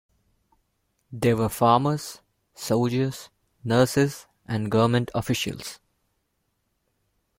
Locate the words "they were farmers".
1.11-2.21